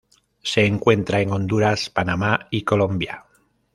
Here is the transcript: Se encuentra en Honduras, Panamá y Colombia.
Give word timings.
Se 0.41 0.65
encuentra 0.65 1.21
en 1.21 1.29
Honduras, 1.31 1.91
Panamá 1.91 2.47
y 2.49 2.63
Colombia. 2.63 3.25